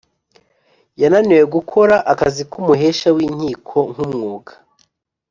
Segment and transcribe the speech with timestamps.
[1.01, 4.51] yananiwe gukora akazi k’umuhesha w’inkiko nk’umwuga.